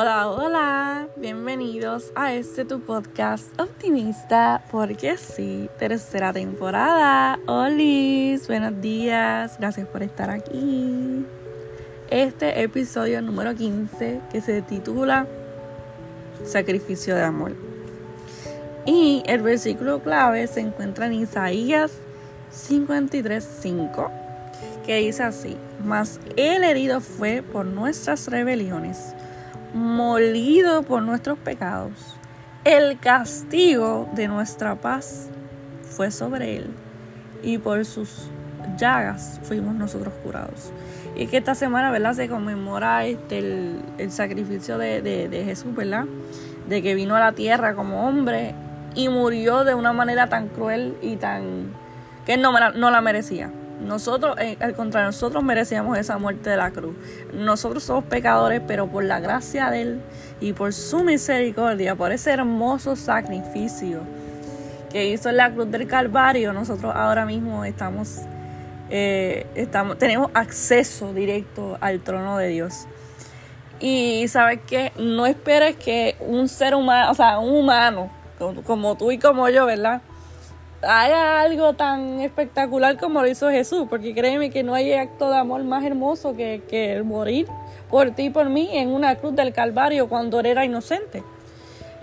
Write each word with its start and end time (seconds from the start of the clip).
Hola, 0.00 0.30
hola, 0.30 1.08
bienvenidos 1.16 2.12
a 2.14 2.32
este 2.32 2.64
tu 2.64 2.78
podcast 2.78 3.60
optimista, 3.60 4.62
porque 4.70 5.16
sí, 5.16 5.68
tercera 5.76 6.32
temporada. 6.32 7.40
Hola, 7.48 8.38
buenos 8.46 8.80
días, 8.80 9.56
gracias 9.58 9.88
por 9.88 10.04
estar 10.04 10.30
aquí. 10.30 11.26
Este 12.10 12.62
episodio 12.62 13.20
número 13.22 13.56
15 13.56 14.20
que 14.30 14.40
se 14.40 14.62
titula 14.62 15.26
Sacrificio 16.44 17.16
de 17.16 17.24
Amor. 17.24 17.56
Y 18.86 19.24
el 19.26 19.42
versículo 19.42 19.98
clave 20.00 20.46
se 20.46 20.60
encuentra 20.60 21.06
en 21.06 21.14
Isaías 21.14 21.90
53:5, 22.52 24.12
que 24.86 24.98
dice 24.98 25.24
así: 25.24 25.56
Mas 25.84 26.20
el 26.36 26.62
herido 26.62 27.00
fue 27.00 27.42
por 27.42 27.66
nuestras 27.66 28.28
rebeliones 28.28 29.12
molido 29.74 30.82
por 30.82 31.02
nuestros 31.02 31.38
pecados. 31.38 32.16
El 32.64 32.98
castigo 32.98 34.08
de 34.14 34.28
nuestra 34.28 34.74
paz 34.76 35.28
fue 35.82 36.10
sobre 36.10 36.56
él 36.56 36.70
y 37.42 37.58
por 37.58 37.84
sus 37.84 38.28
llagas 38.76 39.40
fuimos 39.42 39.74
nosotros 39.74 40.12
curados. 40.22 40.72
Y 41.16 41.26
que 41.26 41.38
esta 41.38 41.54
semana, 41.54 41.90
¿verdad? 41.90 42.14
Se 42.14 42.28
conmemora 42.28 43.04
este, 43.06 43.38
el, 43.38 44.10
sacrificio 44.10 44.78
de, 44.78 45.42
Jesús, 45.44 45.74
¿verdad? 45.74 46.04
De 46.68 46.82
que 46.82 46.94
vino 46.94 47.16
a 47.16 47.20
la 47.20 47.32
tierra 47.32 47.74
como 47.74 48.06
hombre 48.06 48.54
y 48.94 49.08
murió 49.08 49.64
de 49.64 49.74
una 49.74 49.92
manera 49.92 50.28
tan 50.28 50.48
cruel 50.48 50.96
y 51.02 51.16
tan... 51.16 51.72
que 52.26 52.36
no, 52.36 52.52
no 52.52 52.90
la 52.90 53.00
merecía. 53.00 53.50
Nosotros, 53.80 54.36
eh, 54.38 54.56
al 54.60 54.74
contrario, 54.74 55.08
nosotros 55.08 55.42
merecíamos 55.44 55.96
esa 55.98 56.18
muerte 56.18 56.50
de 56.50 56.56
la 56.56 56.70
cruz. 56.70 56.96
Nosotros 57.32 57.84
somos 57.84 58.04
pecadores, 58.04 58.60
pero 58.66 58.88
por 58.88 59.04
la 59.04 59.20
gracia 59.20 59.70
de 59.70 59.82
Él 59.82 60.00
y 60.40 60.52
por 60.52 60.72
su 60.72 61.04
misericordia, 61.04 61.94
por 61.94 62.12
ese 62.12 62.32
hermoso 62.32 62.96
sacrificio 62.96 64.00
que 64.90 65.08
hizo 65.08 65.28
en 65.28 65.36
la 65.36 65.52
cruz 65.52 65.70
del 65.70 65.86
Calvario, 65.86 66.52
nosotros 66.52 66.92
ahora 66.94 67.24
mismo 67.24 67.64
estamos, 67.64 68.22
eh, 68.90 69.46
tenemos 69.98 70.30
acceso 70.34 71.12
directo 71.12 71.78
al 71.80 72.00
trono 72.00 72.38
de 72.38 72.48
Dios. 72.48 72.86
Y 73.80 74.26
sabes 74.26 74.60
que 74.66 74.92
no 74.98 75.26
esperes 75.26 75.76
que 75.76 76.16
un 76.20 76.48
ser 76.48 76.74
humano, 76.74 77.12
o 77.12 77.14
sea, 77.14 77.38
un 77.38 77.54
humano, 77.54 78.10
como 78.64 78.96
tú 78.96 79.12
y 79.12 79.18
como 79.18 79.48
yo, 79.48 79.66
¿verdad? 79.66 80.02
Haga 80.82 81.40
algo 81.40 81.72
tan 81.72 82.20
espectacular 82.20 82.96
como 82.98 83.20
lo 83.20 83.28
hizo 83.28 83.50
Jesús, 83.50 83.86
porque 83.88 84.14
créeme 84.14 84.50
que 84.50 84.62
no 84.62 84.74
hay 84.74 84.92
acto 84.92 85.28
de 85.30 85.36
amor 85.36 85.64
más 85.64 85.84
hermoso 85.84 86.36
que, 86.36 86.62
el 86.70 87.04
morir 87.04 87.46
por 87.90 88.10
ti 88.12 88.24
y 88.24 88.30
por 88.30 88.48
mí 88.48 88.70
en 88.72 88.90
una 88.90 89.16
cruz 89.16 89.34
del 89.34 89.52
Calvario 89.52 90.08
cuando 90.08 90.40
él 90.40 90.46
era 90.46 90.64
inocente. 90.64 91.22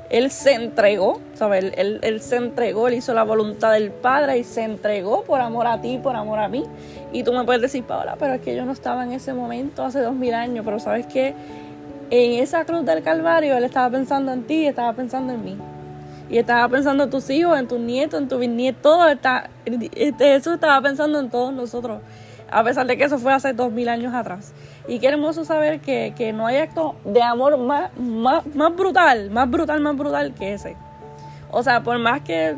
Él 0.09 0.29
se 0.29 0.53
entregó, 0.53 1.19
¿sabes? 1.33 1.73
Él, 1.77 1.99
él, 2.03 2.21
se 2.21 2.35
entregó, 2.35 2.87
él 2.87 2.95
hizo 2.95 3.13
la 3.13 3.23
voluntad 3.23 3.73
del 3.73 3.91
Padre 3.91 4.37
y 4.37 4.43
se 4.43 4.61
entregó 4.61 5.23
por 5.23 5.41
amor 5.41 5.65
a 5.65 5.81
ti, 5.81 5.99
por 6.01 6.15
amor 6.15 6.39
a 6.39 6.47
mí. 6.47 6.63
Y 7.11 7.23
tú 7.23 7.33
me 7.33 7.43
puedes 7.43 7.61
decir, 7.61 7.83
Paola, 7.83 8.15
pero 8.19 8.35
es 8.35 8.41
que 8.41 8.55
yo 8.55 8.65
no 8.65 8.71
estaba 8.71 9.03
en 9.03 9.13
ese 9.13 9.33
momento 9.33 9.83
hace 9.83 10.01
dos 10.01 10.13
mil 10.13 10.33
años, 10.35 10.63
pero 10.63 10.79
sabes 10.79 11.07
que 11.07 11.33
en 12.11 12.33
esa 12.33 12.65
cruz 12.65 12.85
del 12.85 13.01
Calvario 13.01 13.57
él 13.57 13.63
estaba 13.63 13.89
pensando 13.89 14.31
en 14.31 14.43
ti 14.43 14.63
y 14.63 14.67
estaba 14.67 14.93
pensando 14.93 15.33
en 15.33 15.43
mí 15.43 15.57
y 16.29 16.37
estaba 16.37 16.67
pensando 16.69 17.03
en 17.03 17.09
tus 17.09 17.29
hijos, 17.29 17.57
en 17.57 17.67
tus 17.67 17.79
nietos, 17.79 18.19
en 18.19 18.27
tu 18.27 18.37
bisnieto, 18.37 18.79
todo 18.81 19.07
está, 19.07 19.49
este, 19.65 20.35
eso 20.35 20.53
estaba 20.53 20.81
pensando 20.81 21.19
en 21.19 21.29
todos 21.29 21.53
nosotros, 21.53 22.01
a 22.49 22.63
pesar 22.63 22.87
de 22.87 22.97
que 22.97 23.03
eso 23.03 23.19
fue 23.19 23.33
hace 23.33 23.53
dos 23.53 23.71
mil 23.71 23.89
años 23.89 24.13
atrás. 24.13 24.53
Y 24.87 24.99
qué 24.99 25.07
hermoso 25.07 25.45
saber 25.45 25.79
que, 25.81 26.13
que 26.15 26.33
no 26.33 26.47
hay 26.47 26.57
acto 26.57 26.95
de 27.05 27.21
amor 27.21 27.57
más, 27.57 27.95
más, 27.97 28.45
más, 28.55 28.75
brutal, 28.75 29.31
más 29.31 29.49
brutal, 29.49 29.81
más 29.81 29.97
brutal 29.97 30.33
que 30.33 30.53
ese. 30.53 30.75
O 31.51 31.63
sea, 31.63 31.81
por 31.81 31.97
más 31.99 32.21
que 32.21 32.55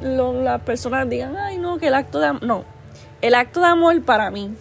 las 0.00 0.60
personas 0.62 1.08
digan, 1.08 1.36
ay 1.36 1.58
no, 1.58 1.78
que 1.78 1.88
el 1.88 1.94
acto 1.94 2.20
de 2.20 2.26
amor, 2.26 2.44
no, 2.44 2.64
el 3.20 3.34
acto 3.34 3.60
de 3.60 3.66
amor 3.66 4.02
para 4.02 4.30
mí 4.30 4.54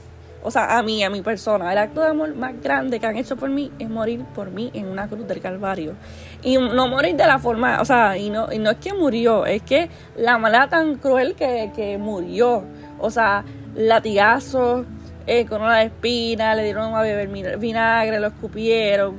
o 0.44 0.52
sea, 0.52 0.78
a 0.78 0.84
mí, 0.84 1.04
a 1.04 1.10
mi 1.10 1.22
persona. 1.22 1.72
El 1.72 1.78
acto 1.78 2.02
de 2.02 2.08
amor 2.08 2.36
más 2.36 2.62
grande 2.62 3.00
que 3.00 3.06
han 3.06 3.18
hecho 3.18 3.36
por 3.36 3.50
mí 3.50 3.72
es 3.80 3.90
morir 3.90 4.24
por 4.36 4.52
mí 4.52 4.70
en 4.74 4.88
una 4.88 5.08
cruz 5.08 5.28
del 5.28 5.42
Calvario. 5.42 5.94
Y 6.42 6.58
no 6.58 6.88
morir 6.88 7.16
de 7.16 7.26
la 7.26 7.40
forma, 7.40 7.82
o 7.82 7.86
sea, 7.86 8.18
y 8.18 8.30
no, 8.30 8.52
y 8.52 8.60
no 8.60 8.72
es 8.72 8.78
que 8.78 8.94
murió, 8.94 9.46
es 9.46 9.62
que 9.64 9.90
la 10.16 10.38
mala 10.38 10.70
tan 10.70 10.96
cruel 10.96 11.36
que, 11.36 11.72
que 11.76 11.98
murió. 11.98 12.64
O 13.00 13.10
sea, 13.10 13.44
latigazos, 13.76 14.86
eh, 15.26 15.46
con 15.46 15.62
una 15.62 15.84
espina, 15.84 16.54
le 16.56 16.64
dieron 16.64 16.94
a 16.94 17.02
beber 17.02 17.30
vinagre, 17.58 18.20
lo 18.20 18.28
escupieron. 18.28 19.16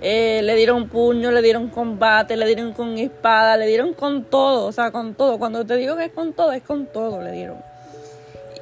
Eh, 0.00 0.42
le 0.42 0.54
dieron 0.56 0.88
puño, 0.88 1.30
le 1.30 1.40
dieron 1.40 1.68
combate, 1.68 2.36
le 2.36 2.46
dieron 2.46 2.72
con 2.74 2.98
espada, 2.98 3.56
le 3.56 3.66
dieron 3.66 3.94
con 3.94 4.24
todo, 4.24 4.66
o 4.66 4.72
sea, 4.72 4.90
con 4.90 5.14
todo. 5.14 5.38
Cuando 5.38 5.64
te 5.64 5.76
digo 5.76 5.96
que 5.96 6.04
es 6.04 6.12
con 6.12 6.34
todo, 6.34 6.52
es 6.52 6.62
con 6.62 6.86
todo, 6.86 7.22
le 7.22 7.32
dieron. 7.32 7.73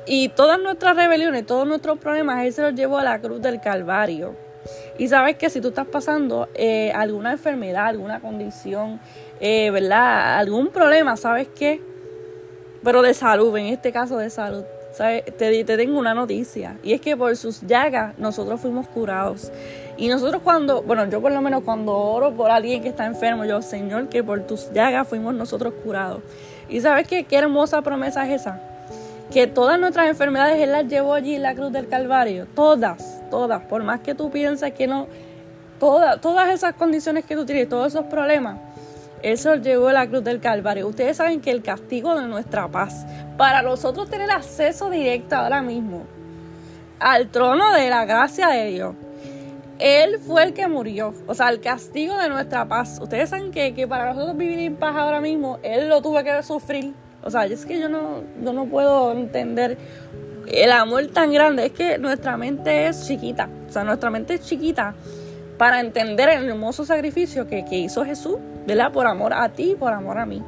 Y 0.06 0.30
todas 0.30 0.58
nuestras 0.60 0.96
rebeliones, 0.96 1.46
todos 1.46 1.66
nuestros 1.66 1.98
problemas, 1.98 2.44
Él 2.44 2.52
se 2.52 2.62
los 2.62 2.74
llevó 2.74 2.98
a 2.98 3.04
la 3.04 3.20
cruz 3.20 3.40
del 3.40 3.60
Calvario. 3.60 4.34
Y 4.98 5.08
sabes 5.08 5.36
que 5.36 5.48
si 5.48 5.60
tú 5.60 5.68
estás 5.68 5.86
pasando 5.86 6.48
eh, 6.54 6.92
alguna 6.92 7.32
enfermedad, 7.32 7.86
alguna 7.86 8.20
condición, 8.20 9.00
eh, 9.40 9.70
¿verdad? 9.70 10.38
Algún 10.38 10.68
problema, 10.68 11.16
¿sabes 11.16 11.48
qué? 11.54 11.80
Pero 12.82 13.02
de 13.02 13.14
salud, 13.14 13.56
en 13.56 13.66
este 13.66 13.92
caso 13.92 14.16
de 14.16 14.30
salud. 14.30 14.64
¿sabes? 14.92 15.24
Te, 15.24 15.64
te 15.64 15.76
tengo 15.76 15.98
una 15.98 16.14
noticia. 16.14 16.76
Y 16.82 16.92
es 16.92 17.00
que 17.00 17.16
por 17.16 17.36
sus 17.36 17.62
llagas 17.62 18.18
nosotros 18.18 18.60
fuimos 18.60 18.88
curados. 18.88 19.52
Y 19.96 20.08
nosotros 20.08 20.42
cuando, 20.42 20.82
bueno, 20.82 21.08
yo 21.08 21.20
por 21.20 21.32
lo 21.32 21.40
menos 21.40 21.62
cuando 21.64 21.96
oro 21.96 22.32
por 22.34 22.50
alguien 22.50 22.82
que 22.82 22.88
está 22.88 23.06
enfermo, 23.06 23.44
yo, 23.44 23.62
Señor, 23.62 24.08
que 24.08 24.22
por 24.22 24.46
tus 24.46 24.72
llagas 24.72 25.06
fuimos 25.06 25.34
nosotros 25.34 25.74
curados. 25.84 26.22
Y 26.68 26.80
sabes 26.80 27.06
qué, 27.06 27.24
qué 27.24 27.36
hermosa 27.36 27.82
promesa 27.82 28.26
es 28.26 28.42
esa 28.42 28.71
que 29.32 29.46
todas 29.46 29.80
nuestras 29.80 30.08
enfermedades 30.08 30.60
Él 30.60 30.72
las 30.72 30.86
llevó 30.86 31.14
allí 31.14 31.34
en 31.34 31.42
la 31.42 31.54
cruz 31.54 31.72
del 31.72 31.88
Calvario. 31.88 32.46
Todas, 32.54 33.22
todas. 33.30 33.62
Por 33.62 33.82
más 33.82 34.00
que 34.00 34.14
tú 34.14 34.30
pienses 34.30 34.72
que 34.74 34.86
no, 34.86 35.06
todas, 35.80 36.20
todas 36.20 36.50
esas 36.50 36.74
condiciones 36.74 37.24
que 37.24 37.34
tú 37.34 37.46
tienes, 37.46 37.68
todos 37.68 37.88
esos 37.88 38.06
problemas, 38.06 38.58
Él 39.22 39.38
se 39.38 39.58
llevó 39.60 39.88
a 39.88 39.94
la 39.94 40.06
cruz 40.06 40.22
del 40.22 40.40
Calvario. 40.40 40.86
Ustedes 40.86 41.16
saben 41.16 41.40
que 41.40 41.50
el 41.50 41.62
castigo 41.62 42.14
de 42.14 42.26
nuestra 42.26 42.68
paz, 42.68 43.06
para 43.38 43.62
nosotros 43.62 44.10
tener 44.10 44.30
acceso 44.30 44.90
directo 44.90 45.36
ahora 45.36 45.62
mismo 45.62 46.02
al 47.00 47.28
trono 47.28 47.72
de 47.72 47.88
la 47.88 48.04
gracia 48.04 48.48
de 48.48 48.66
Dios, 48.66 48.94
él 49.78 50.20
fue 50.20 50.44
el 50.44 50.52
que 50.52 50.68
murió. 50.68 51.12
O 51.26 51.34
sea, 51.34 51.48
el 51.48 51.60
castigo 51.60 52.16
de 52.16 52.28
nuestra 52.28 52.68
paz. 52.68 53.00
Ustedes 53.02 53.30
saben 53.30 53.50
que, 53.50 53.74
que, 53.74 53.88
para 53.88 54.12
nosotros 54.12 54.36
vivir 54.36 54.60
en 54.60 54.76
paz 54.76 54.94
ahora 54.94 55.20
mismo, 55.20 55.58
Él 55.64 55.88
lo 55.88 56.00
tuvo 56.00 56.22
que 56.22 56.40
sufrir 56.44 56.94
o 57.22 57.30
sea, 57.30 57.46
es 57.46 57.64
que 57.64 57.80
yo 57.80 57.88
no, 57.88 58.22
no 58.40 58.66
puedo 58.66 59.12
entender 59.12 59.78
el 60.46 60.72
amor 60.72 61.06
tan 61.08 61.32
grande. 61.32 61.66
Es 61.66 61.72
que 61.72 61.98
nuestra 61.98 62.36
mente 62.36 62.88
es 62.88 63.06
chiquita. 63.06 63.48
O 63.68 63.72
sea, 63.72 63.84
nuestra 63.84 64.10
mente 64.10 64.34
es 64.34 64.42
chiquita 64.42 64.94
para 65.56 65.80
entender 65.80 66.28
el 66.28 66.48
hermoso 66.48 66.84
sacrificio 66.84 67.46
que, 67.46 67.64
hizo 67.70 68.04
Jesús, 68.04 68.38
¿verdad? 68.66 68.90
Por 68.92 69.06
amor 69.06 69.32
a 69.32 69.48
ti, 69.50 69.76
por 69.78 69.92
amor 69.92 70.18
a 70.18 70.26
mí. 70.26 70.42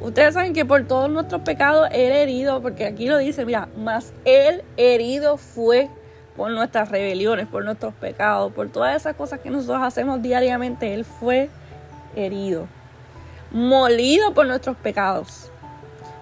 Ustedes 0.00 0.32
saben 0.32 0.54
que 0.54 0.64
por 0.64 0.86
todos 0.86 1.10
nuestros 1.10 1.42
pecados 1.42 1.88
Él 1.92 2.12
herido, 2.12 2.62
porque 2.62 2.86
aquí 2.86 3.06
lo 3.06 3.18
dice, 3.18 3.44
mira, 3.44 3.68
más 3.76 4.14
Él 4.24 4.62
herido 4.78 5.36
fue 5.36 5.90
por 6.36 6.50
nuestras 6.50 6.88
rebeliones, 6.88 7.46
por 7.48 7.66
nuestros 7.66 7.92
pecados, 7.92 8.50
por 8.52 8.70
todas 8.70 8.96
esas 8.96 9.14
cosas 9.14 9.40
que 9.40 9.50
nosotros 9.50 9.82
hacemos 9.82 10.22
diariamente. 10.22 10.94
Él 10.94 11.04
fue 11.04 11.50
herido, 12.16 12.66
molido 13.50 14.32
por 14.32 14.46
nuestros 14.46 14.76
pecados. 14.78 15.50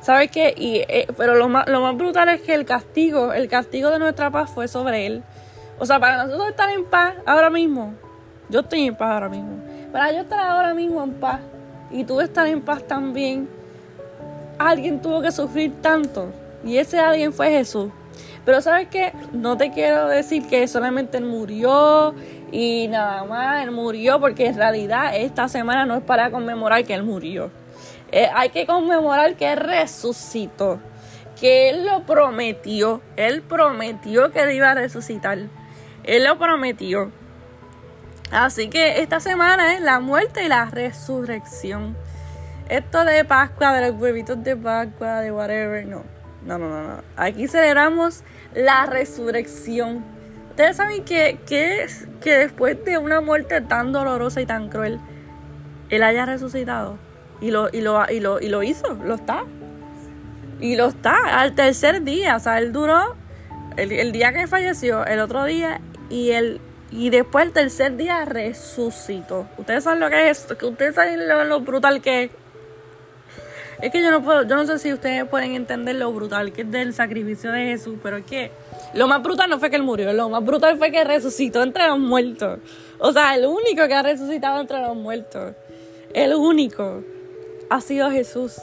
¿Sabes 0.01 0.31
qué? 0.31 0.55
Y, 0.57 0.77
eh, 0.89 1.07
pero 1.17 1.35
lo 1.35 1.49
más, 1.49 1.69
lo 1.69 1.81
más 1.81 1.97
brutal 1.97 2.29
es 2.29 2.41
que 2.43 2.55
el 2.55 2.65
castigo, 2.65 3.33
el 3.33 3.49
castigo 3.49 3.91
de 3.91 3.99
nuestra 3.99 4.31
paz 4.31 4.51
fue 4.51 4.69
sobre 4.69 5.07
él. 5.07 5.23
O 5.79 5.87
sea, 5.87 5.99
para 5.99 6.25
nosotros 6.25 6.51
estar 6.51 6.71
en 6.71 6.85
paz 6.85 7.15
ahora 7.27 7.51
mismo, 7.51 7.95
yo 8.49 8.61
estoy 8.61 8.87
en 8.87 8.95
paz 8.95 9.13
ahora 9.13 9.29
mismo. 9.29 9.59
Para 9.93 10.13
yo 10.13 10.21
estar 10.21 10.41
ahora 10.41 10.75
mismo 10.75 11.03
en 11.03 11.15
paz 11.15 11.41
y 11.91 12.05
tú 12.05 12.21
estar 12.21 12.47
en 12.47 12.61
paz 12.61 12.83
también, 12.85 13.49
alguien 14.59 15.01
tuvo 15.01 15.21
que 15.21 15.33
sufrir 15.33 15.73
tanto. 15.81 16.27
Y 16.65 16.79
ese 16.79 16.99
alguien 16.99 17.33
fue 17.33 17.51
Jesús. 17.51 17.91
Pero 18.45 18.61
sabes 18.61 18.89
qué? 18.89 19.13
No 19.33 19.57
te 19.57 19.71
quiero 19.71 20.09
decir 20.09 20.47
que 20.49 20.67
solamente 20.69 21.19
él 21.19 21.25
murió 21.25 22.15
y 22.51 22.89
nada 22.89 23.25
más, 23.25 23.63
él 23.63 23.71
murió 23.71 24.19
porque 24.21 24.47
en 24.47 24.57
realidad 24.57 25.15
esta 25.15 25.49
semana 25.49 25.85
no 25.85 25.97
es 25.97 26.03
para 26.03 26.31
conmemorar 26.31 26.85
que 26.85 26.95
él 26.95 27.03
murió. 27.03 27.51
Eh, 28.11 28.29
hay 28.35 28.51
que 28.51 28.67
conmemorar 28.67 29.37
que 29.37 29.55
resucitó, 29.55 30.81
que 31.39 31.69
Él 31.71 31.85
lo 31.85 32.05
prometió, 32.05 33.03
Él 33.17 33.43
prometió 33.43 34.33
que 34.33 34.41
Él 34.41 34.53
iba 34.53 34.71
a 34.71 34.75
resucitar, 34.75 35.39
Él 36.05 36.25
lo 36.25 36.39
prometió. 36.39 37.13
Así 38.31 38.69
que 38.69 39.01
esta 39.01 39.21
semana 39.21 39.75
es 39.75 39.81
la 39.81 40.01
muerte 40.01 40.45
y 40.45 40.49
la 40.49 40.67
resurrección. 40.67 41.97
Esto 42.69 43.05
de 43.05 43.25
Pascua, 43.25 43.73
de 43.73 43.91
los 43.91 44.01
huevitos 44.01 44.43
de 44.43 44.57
Pascua, 44.57 45.21
de 45.21 45.33
whatever, 45.33 45.87
no. 45.87 46.05
No, 46.45 46.57
no, 46.57 46.69
no, 46.69 46.83
no. 46.83 47.03
Aquí 47.17 47.49
celebramos 47.49 48.23
la 48.55 48.87
resurrección. 48.87 50.05
Ustedes 50.51 50.77
saben 50.77 51.05
que, 51.05 51.41
que, 51.47 51.87
que 52.21 52.39
después 52.39 52.83
de 52.85 52.99
una 52.99 53.21
muerte 53.21 53.61
tan 53.61 53.93
dolorosa 53.93 54.41
y 54.41 54.47
tan 54.47 54.69
cruel, 54.69 55.01
Él 55.89 56.03
haya 56.03 56.27
resucitado. 56.27 56.99
Y 57.41 57.51
lo, 57.51 57.69
y 57.73 57.81
lo, 57.81 58.05
y 58.11 58.21
lo, 58.21 58.41
y 58.41 58.49
lo 58.49 58.63
hizo, 58.63 58.95
lo 59.05 59.15
está. 59.15 59.45
Y 60.61 60.77
lo 60.77 60.87
está, 60.87 61.41
al 61.41 61.55
tercer 61.55 62.03
día. 62.03 62.37
O 62.37 62.41
sea, 62.41 62.59
él 62.59 62.73
duró 62.73 63.15
el, 63.77 63.93
el 63.93 64.13
día 64.13 64.33
que 64.33 64.47
falleció, 64.47 65.05
el 65.07 65.21
otro 65.21 65.45
día, 65.45 65.81
y 66.11 66.31
el 66.31 66.61
y 66.91 67.11
después 67.11 67.47
el 67.47 67.53
tercer 67.53 67.97
día 67.97 68.25
resucitó. 68.25 69.47
Ustedes 69.59 69.85
saben 69.85 70.01
lo 70.01 70.09
que 70.09 70.31
es 70.31 70.39
esto, 70.39 70.69
ustedes 70.69 70.95
saben 70.95 71.29
lo, 71.29 71.61
brutal 71.61 72.01
que 72.01 72.25
es. 72.25 72.31
Es 73.83 73.93
que 73.93 74.03
yo 74.03 74.11
no 74.11 74.25
puedo, 74.25 74.43
yo 74.43 74.57
no 74.57 74.67
sé 74.67 74.79
si 74.79 74.93
ustedes 74.93 75.25
pueden 75.29 75.55
entender 75.55 75.95
lo 75.97 76.13
brutal 76.13 76.53
que 76.53 76.63
es 76.63 76.71
del 76.71 76.95
sacrificio 76.95 77.53
de 77.53 77.67
Jesús, 77.67 77.97
pero 78.03 78.17
es 78.17 78.25
que 78.25 78.51
lo 78.95 79.07
más 79.07 79.23
brutal 79.23 79.49
no 79.51 79.61
fue 79.61 79.71
que 79.71 79.77
él 79.77 79.85
murió, 79.85 80.13
lo 80.13 80.31
más 80.31 80.45
brutal 80.45 80.79
fue 80.79 80.91
que 80.91 81.05
resucitó 81.05 81.63
entre 81.63 81.87
los 81.87 81.99
muertos. 81.99 82.59
O 82.99 83.13
sea, 83.13 83.37
el 83.37 83.47
único 83.47 83.87
que 83.87 83.95
ha 83.95 84.03
resucitado 84.03 84.61
entre 84.61 84.81
los 84.81 84.97
muertos, 84.97 85.55
el 86.13 86.35
único, 86.35 87.05
ha 87.71 87.81
sido 87.81 88.11
Jesús. 88.11 88.61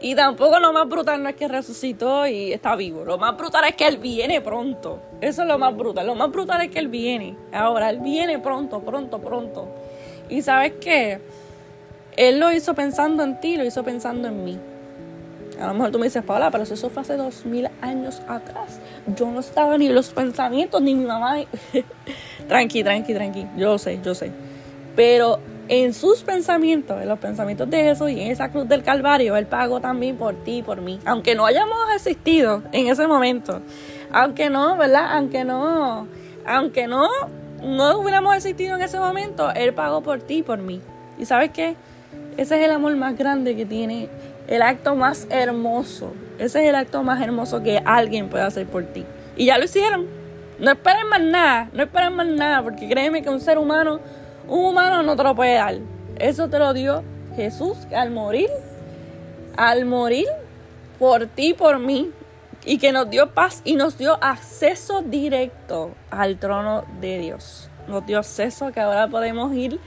Y 0.00 0.14
tampoco 0.14 0.58
lo 0.58 0.72
más 0.72 0.86
brutal 0.86 1.22
no 1.22 1.30
es 1.30 1.36
que 1.36 1.48
resucitó 1.48 2.26
y 2.26 2.52
está 2.52 2.76
vivo. 2.76 3.04
Lo 3.04 3.16
más 3.16 3.36
brutal 3.38 3.64
es 3.64 3.74
que 3.74 3.86
Él 3.86 3.96
viene 3.96 4.42
pronto. 4.42 5.00
Eso 5.22 5.42
es 5.42 5.48
lo 5.48 5.58
más 5.58 5.74
brutal. 5.74 6.06
Lo 6.06 6.14
más 6.14 6.30
brutal 6.30 6.60
es 6.60 6.70
que 6.70 6.78
Él 6.78 6.88
viene. 6.88 7.36
Ahora, 7.52 7.88
Él 7.88 8.00
viene 8.00 8.38
pronto, 8.38 8.80
pronto, 8.80 9.18
pronto. 9.18 9.66
Y 10.28 10.42
sabes 10.42 10.74
qué? 10.80 11.20
Él 12.16 12.38
lo 12.38 12.52
hizo 12.52 12.74
pensando 12.74 13.22
en 13.22 13.40
ti, 13.40 13.56
lo 13.56 13.64
hizo 13.64 13.82
pensando 13.82 14.28
en 14.28 14.44
mí. 14.44 14.58
A 15.58 15.68
lo 15.68 15.74
mejor 15.74 15.92
tú 15.92 15.98
me 15.98 16.04
dices, 16.04 16.22
Paula, 16.22 16.50
pero 16.50 16.64
eso 16.64 16.90
fue 16.90 17.02
hace 17.02 17.16
dos 17.16 17.46
mil 17.46 17.70
años 17.80 18.20
atrás. 18.28 18.80
Yo 19.16 19.30
no 19.30 19.40
estaba 19.40 19.78
ni 19.78 19.88
los 19.88 20.10
pensamientos, 20.10 20.82
ni 20.82 20.94
mi 20.94 21.06
mamá. 21.06 21.36
tranqui, 22.48 22.84
tranqui, 22.84 23.14
tranqui. 23.14 23.46
Yo 23.56 23.78
sé, 23.78 24.00
yo 24.04 24.14
sé. 24.14 24.32
Pero 24.96 25.38
en 25.68 25.94
sus 25.94 26.22
pensamientos, 26.22 27.00
en 27.00 27.08
los 27.08 27.18
pensamientos 27.18 27.68
de 27.70 27.82
Jesús 27.82 28.10
y 28.10 28.20
en 28.20 28.30
esa 28.30 28.50
cruz 28.50 28.68
del 28.68 28.82
Calvario, 28.82 29.36
Él 29.36 29.46
pagó 29.46 29.80
también 29.80 30.16
por 30.16 30.34
ti 30.44 30.58
y 30.58 30.62
por 30.62 30.80
mí. 30.80 31.00
Aunque 31.04 31.34
no 31.34 31.46
hayamos 31.46 31.76
existido 31.94 32.62
en 32.72 32.88
ese 32.88 33.06
momento, 33.06 33.62
aunque 34.12 34.50
no, 34.50 34.76
¿verdad? 34.76 35.16
Aunque 35.16 35.44
no, 35.44 36.06
aunque 36.46 36.86
no, 36.86 37.08
no 37.62 37.98
hubiéramos 37.98 38.34
existido 38.34 38.76
en 38.76 38.82
ese 38.82 38.98
momento, 38.98 39.50
Él 39.52 39.72
pagó 39.74 40.02
por 40.02 40.20
ti 40.20 40.38
y 40.38 40.42
por 40.42 40.58
mí. 40.58 40.80
¿Y 41.18 41.24
sabes 41.24 41.50
qué? 41.50 41.76
Ese 42.36 42.58
es 42.58 42.64
el 42.64 42.72
amor 42.72 42.94
más 42.96 43.16
grande 43.16 43.56
que 43.56 43.64
tiene, 43.64 44.08
el 44.48 44.62
acto 44.62 44.96
más 44.96 45.26
hermoso. 45.30 46.12
Ese 46.38 46.62
es 46.62 46.68
el 46.68 46.74
acto 46.74 47.02
más 47.02 47.22
hermoso 47.22 47.62
que 47.62 47.80
alguien 47.84 48.28
puede 48.28 48.44
hacer 48.44 48.66
por 48.66 48.84
ti. 48.84 49.04
Y 49.36 49.46
ya 49.46 49.58
lo 49.58 49.64
hicieron. 49.64 50.06
No 50.58 50.70
esperen 50.70 51.08
más 51.08 51.20
nada, 51.20 51.70
no 51.72 51.82
esperen 51.82 52.14
más 52.14 52.26
nada, 52.26 52.62
porque 52.62 52.88
créeme 52.88 53.22
que 53.22 53.30
un 53.30 53.40
ser 53.40 53.58
humano 53.58 54.00
un 54.48 54.66
humano 54.66 55.02
no 55.02 55.16
te 55.16 55.22
lo 55.22 55.34
puede 55.34 55.54
dar. 55.54 55.76
Eso 56.18 56.48
te 56.48 56.58
lo 56.58 56.72
dio 56.72 57.02
Jesús 57.36 57.76
al 57.94 58.10
morir, 58.10 58.50
al 59.56 59.84
morir 59.84 60.26
por 60.98 61.26
ti, 61.26 61.54
por 61.54 61.78
mí, 61.78 62.10
y 62.64 62.78
que 62.78 62.92
nos 62.92 63.10
dio 63.10 63.30
paz 63.30 63.62
y 63.64 63.74
nos 63.74 63.98
dio 63.98 64.18
acceso 64.22 65.02
directo 65.02 65.92
al 66.10 66.38
trono 66.38 66.84
de 67.00 67.18
Dios. 67.18 67.68
Nos 67.88 68.06
dio 68.06 68.18
acceso 68.18 68.72
que 68.72 68.80
ahora 68.80 69.08
podemos 69.08 69.54
ir, 69.54 69.78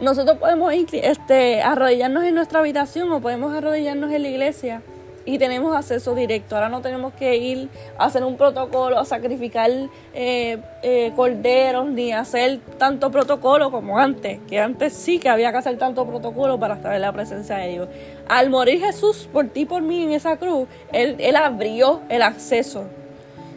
nosotros 0.00 0.38
podemos 0.38 0.72
ir, 0.74 0.88
este, 0.92 1.62
arrodillarnos 1.62 2.24
en 2.24 2.34
nuestra 2.34 2.60
habitación 2.60 3.10
o 3.12 3.20
podemos 3.20 3.54
arrodillarnos 3.54 4.10
en 4.12 4.22
la 4.22 4.28
iglesia 4.28 4.82
y 5.24 5.38
tenemos 5.38 5.74
acceso 5.76 6.14
directo. 6.14 6.54
Ahora 6.54 6.68
no 6.68 6.80
tenemos 6.80 7.12
que 7.14 7.36
ir 7.36 7.68
a 7.98 8.06
hacer 8.06 8.24
un 8.24 8.36
protocolo, 8.36 8.98
a 8.98 9.04
sacrificar 9.04 9.70
eh, 10.14 10.58
eh, 10.82 11.12
corderos, 11.14 11.88
ni 11.88 12.12
hacer 12.12 12.60
tanto 12.78 13.10
protocolo 13.10 13.70
como 13.70 13.98
antes, 13.98 14.40
que 14.48 14.58
antes 14.58 14.92
sí 14.92 15.18
que 15.18 15.28
había 15.28 15.52
que 15.52 15.58
hacer 15.58 15.78
tanto 15.78 16.06
protocolo 16.06 16.58
para 16.58 16.74
estar 16.74 16.94
en 16.94 17.02
la 17.02 17.12
presencia 17.12 17.56
de 17.56 17.68
Dios. 17.68 17.88
Al 18.28 18.50
morir 18.50 18.80
Jesús 18.80 19.28
por 19.32 19.48
ti, 19.48 19.64
por 19.64 19.82
mí 19.82 20.02
en 20.02 20.12
esa 20.12 20.36
cruz, 20.36 20.68
Él, 20.92 21.16
él 21.18 21.36
abrió 21.36 22.00
el 22.08 22.22
acceso. 22.22 22.84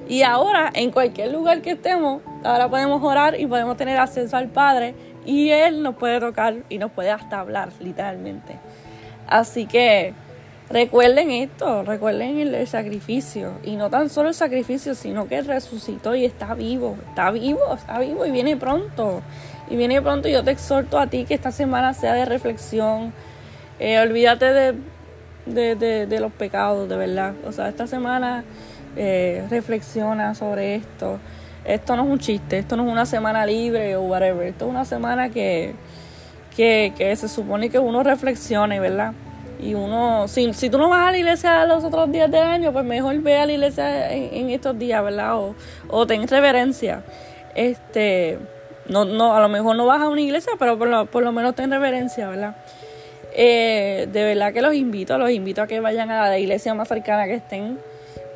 Y 0.08 0.22
ahora, 0.22 0.70
en 0.74 0.92
cualquier 0.92 1.32
lugar 1.32 1.62
que 1.62 1.72
estemos, 1.72 2.22
ahora 2.44 2.70
podemos 2.70 3.02
orar 3.02 3.40
y 3.40 3.48
podemos 3.48 3.76
tener 3.76 3.98
acceso 3.98 4.38
al 4.38 4.50
Padre 4.50 4.94
y 5.26 5.50
Él 5.50 5.82
nos 5.82 5.96
puede 5.96 6.20
tocar 6.20 6.58
y 6.70 6.78
nos 6.78 6.92
puede 6.92 7.10
hasta 7.10 7.40
hablar, 7.40 7.70
literalmente. 7.80 8.60
Así 9.28 9.66
que 9.66 10.14
Recuerden 10.70 11.30
esto, 11.30 11.84
recuerden 11.84 12.40
el, 12.40 12.68
sacrificio. 12.68 13.54
Y 13.64 13.76
no 13.76 13.90
tan 13.90 14.10
solo 14.10 14.30
el 14.30 14.36
sacrificio, 14.36 14.96
sino 14.96 15.28
que 15.28 15.42
resucitó 15.42 16.16
y 16.16 16.26
está 16.26 16.56
vivo. 16.56 16.98
Está 17.10 17.30
vivo, 17.32 17.76
está 17.76 18.00
vivo 18.00 18.26
y 18.26 18.32
viene 18.32 18.58
pronto. 18.58 19.22
Y 19.70 19.76
viene 19.76 20.02
pronto. 20.02 20.28
Y 20.28 20.32
yo 20.32 20.44
te 20.44 20.52
exhorto 20.52 20.98
a 20.98 21.08
ti 21.08 21.26
que 21.26 21.36
esta 21.36 21.52
semana 21.52 21.94
sea 21.94 22.14
de 22.14 22.26
reflexión. 22.26 23.14
Eh, 23.80 24.00
olvídate 24.00 24.76
de, 25.46 25.76
de, 25.76 26.20
los 26.20 26.32
pecados, 26.32 26.90
de 26.90 26.96
verdad. 26.98 27.34
O 27.46 27.52
sea, 27.52 27.70
esta 27.70 27.86
semana 27.86 28.44
eh, 28.96 29.46
reflexiona 29.52 30.34
sobre 30.34 30.76
esto. 30.76 31.20
Esto 31.64 31.96
no 31.96 32.06
es 32.06 32.10
un 32.10 32.20
chiste, 32.20 32.60
esto 32.60 32.76
no 32.76 32.86
es 32.86 32.92
una 32.92 33.06
semana 33.06 33.46
libre 33.46 33.96
o 33.96 34.02
whatever. 34.02 34.48
Esto 34.48 34.66
es 34.66 34.72
una 34.72 34.86
semana 34.86 35.30
que, 35.30 35.74
que, 36.56 36.94
que 36.98 37.16
se 37.16 37.28
supone 37.28 37.70
que 37.70 37.78
uno 37.78 38.02
reflexione, 38.02 38.80
¿verdad? 38.80 39.14
Y 39.66 39.74
uno, 39.74 40.28
si, 40.28 40.54
si 40.54 40.70
tú 40.70 40.78
no 40.78 40.90
vas 40.90 41.08
a 41.08 41.12
la 41.12 41.18
iglesia 41.18 41.66
los 41.66 41.84
otros 41.84 42.12
días 42.12 42.30
del 42.30 42.44
año, 42.44 42.72
pues 42.72 42.86
mejor 42.86 43.20
ve 43.22 43.36
a 43.36 43.48
la 43.48 43.52
iglesia 43.52 44.14
en, 44.14 44.52
estos 44.52 44.78
días, 44.78 45.04
¿verdad? 45.04 45.40
O, 45.40 45.56
o 45.88 46.06
ten 46.06 46.28
reverencia. 46.28 47.02
Este, 47.56 48.38
no, 48.88 49.06
no, 49.06 49.36
a 49.36 49.40
lo 49.40 49.50
mejor 49.50 49.76
no 49.76 49.88
vas 49.88 50.02
a 50.02 50.10
una 50.10 50.22
iglesia, 50.22 50.54
pero 50.60 50.78
por 50.78 50.88
lo, 50.88 51.08
por 51.08 51.24
lo 51.24 51.32
menos 51.32 51.56
ten 51.56 51.72
reverencia, 51.72 52.30
¿verdad? 52.30 52.56
Eh, 53.34 54.08
de 54.12 54.24
verdad 54.24 54.54
que 54.54 54.62
los 54.62 54.76
invito, 54.76 55.18
los 55.18 55.32
invito 55.32 55.64
a 55.64 55.68
que 55.68 55.80
vayan 55.80 56.12
a 56.12 56.30
la 56.30 56.38
iglesia 56.38 56.76
más 56.76 56.88
cercana 56.88 57.26
que 57.26 57.34
estén 57.34 57.80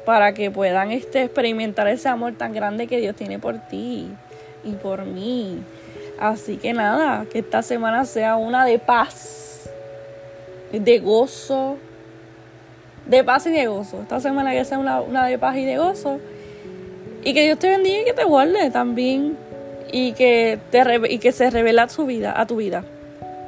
para 0.06 0.34
que 0.34 0.50
puedan 0.50 0.92
este, 0.92 1.22
experimentar 1.26 1.88
ese 1.90 2.10
amor 2.10 2.34
tan 2.40 2.54
grande 2.54 2.88
que 2.88 2.98
Dios 2.98 3.16
tiene 3.16 3.38
por 3.38 3.60
ti 3.68 4.08
y 4.64 4.72
por 4.72 5.06
mí. 5.06 5.60
Así 6.20 6.58
que 6.58 6.74
nada, 6.74 7.28
que 7.32 7.38
esta 7.38 7.62
semana 7.62 8.04
sea 8.06 8.36
una 8.36 8.66
de 8.66 8.80
paz 8.80 9.49
de 10.72 11.00
gozo, 11.00 11.78
de 13.06 13.24
paz 13.24 13.48
y 13.48 13.52
de 13.52 13.68
gozo. 13.68 14.02
Esta 14.02 14.20
semana 14.20 14.52
que 14.52 14.64
sea 14.66 14.78
una, 14.78 15.02
una 15.02 15.26
de 15.26 15.38
paz 15.38 15.58
y 15.58 15.66
de 15.66 15.78
gozo. 15.78 16.20
Y 17.24 17.34
que 17.34 17.44
Dios 17.44 17.60
te 17.60 17.70
bendiga 17.70 18.02
y 18.02 18.06
que 18.06 18.14
te 18.14 18.24
guarde 18.24 18.70
también. 18.70 19.38
Y 19.92 20.14
que, 20.14 20.60
te, 20.70 20.84
y 21.10 21.18
que 21.18 21.32
se 21.32 21.50
revela 21.50 21.90
su 21.90 22.06
vida, 22.06 22.40
a 22.40 22.46
tu 22.46 22.58
vida. 22.58 22.84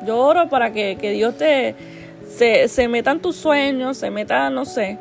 Yo 0.05 0.17
oro 0.17 0.50
para 0.50 0.74
que, 0.74 0.95
Dios 0.95 1.38
te 1.38 1.75
se, 2.27 2.67
se, 2.67 2.88
meta 2.88 3.12
en 3.12 3.19
tus 3.19 3.36
sueños, 3.36 3.98
se 3.98 4.10
meta, 4.10 4.50
no 4.50 4.65
sé. 4.65 4.98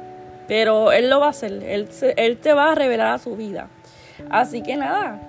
Pero 0.47 0.92
Él 0.92 1.09
lo 1.09 1.21
va 1.21 1.26
a 1.26 1.30
hacer. 1.30 1.62
Él, 1.64 1.88
él 2.16 2.37
te 2.37 2.52
va 2.52 2.73
a 2.73 2.75
revelar 2.75 3.14
a 3.14 3.18
su 3.18 3.37
vida. 3.37 3.68
Así 4.28 4.62
que 4.62 4.76
nada. 4.76 5.21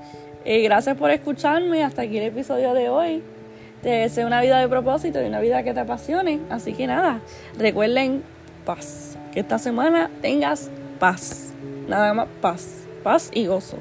Eh, 0.43 0.61
gracias 0.63 0.97
por 0.97 1.11
escucharme. 1.11 1.83
Hasta 1.83 2.01
aquí 2.01 2.17
el 2.17 2.25
episodio 2.25 2.73
de 2.73 2.89
hoy. 2.89 3.23
Te 3.81 3.89
deseo 3.89 4.27
una 4.27 4.41
vida 4.41 4.59
de 4.59 4.67
propósito 4.67 5.21
y 5.21 5.25
una 5.25 5.39
vida 5.39 5.63
que 5.63 5.73
te 5.73 5.79
apasione. 5.79 6.39
Así 6.49 6.73
que 6.73 6.85
nada, 6.85 7.21
recuerden 7.57 8.23
paz. 8.65 9.17
Que 9.33 9.39
esta 9.39 9.57
semana 9.57 10.11
tengas 10.21 10.69
paz. 10.99 11.51
Nada 11.87 12.13
más 12.13 12.27
paz. 12.41 12.85
Paz 13.03 13.31
y 13.33 13.47
gozo. 13.47 13.77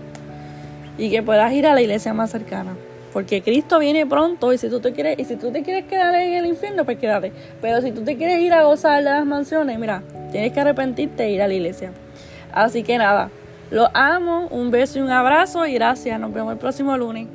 Y 0.96 1.10
que 1.10 1.22
puedas 1.22 1.52
ir 1.52 1.66
a 1.66 1.74
la 1.74 1.82
iglesia 1.82 2.14
más 2.14 2.30
cercana. 2.30 2.76
Porque 3.12 3.42
Cristo 3.42 3.78
viene 3.78 4.06
pronto 4.06 4.52
y 4.52 4.58
si 4.58 4.70
tú 4.70 4.80
te 4.80 4.92
quieres, 4.92 5.18
y 5.18 5.24
si 5.24 5.36
tú 5.36 5.50
te 5.50 5.62
quieres 5.62 5.84
quedar 5.84 6.14
en 6.14 6.32
el 6.32 6.46
infierno, 6.46 6.84
pues 6.84 6.98
quédate. 6.98 7.32
Pero 7.60 7.82
si 7.82 7.92
tú 7.92 8.02
te 8.02 8.16
quieres 8.16 8.40
ir 8.40 8.52
a 8.52 8.62
gozar 8.62 8.98
de 8.98 9.10
las 9.10 9.26
mansiones, 9.26 9.78
mira, 9.78 10.02
tienes 10.30 10.52
que 10.52 10.60
arrepentirte 10.60 11.24
e 11.24 11.32
ir 11.32 11.42
a 11.42 11.48
la 11.48 11.54
iglesia. 11.54 11.92
Así 12.52 12.82
que 12.84 12.98
nada, 12.98 13.30
los 13.70 13.88
amo, 13.94 14.46
un 14.50 14.70
beso 14.70 14.98
y 14.98 15.02
un 15.02 15.10
abrazo 15.10 15.66
y 15.66 15.74
gracias. 15.74 16.18
Nos 16.20 16.32
vemos 16.32 16.52
el 16.52 16.58
próximo 16.58 16.96
lunes. 16.96 17.26